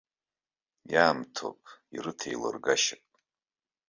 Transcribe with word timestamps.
Иаамҭоуп, 0.93 1.59
ирыҭ 1.95 2.19
еилыргашьак. 2.29 3.03